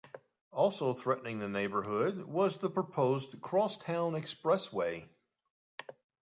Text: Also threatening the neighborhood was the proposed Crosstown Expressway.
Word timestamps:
Also 0.51 0.95
threatening 0.95 1.37
the 1.37 1.47
neighborhood 1.47 2.23
was 2.25 2.57
the 2.57 2.71
proposed 2.71 3.39
Crosstown 3.39 4.13
Expressway. 4.13 5.07